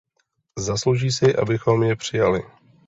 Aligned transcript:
Zaslouží 0.59 1.11
si, 1.11 1.35
abychom 1.35 1.83
je 1.83 1.95
přijali. 1.95 2.41